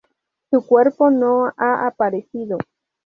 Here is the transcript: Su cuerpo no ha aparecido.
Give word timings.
Su 0.49 0.65
cuerpo 0.65 1.11
no 1.11 1.53
ha 1.57 1.85
aparecido. 1.85 2.57